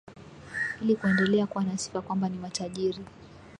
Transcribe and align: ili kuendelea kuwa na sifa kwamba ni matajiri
ili 0.81 0.95
kuendelea 0.95 1.47
kuwa 1.47 1.63
na 1.63 1.77
sifa 1.77 2.01
kwamba 2.01 2.29
ni 2.29 2.37
matajiri 2.37 2.99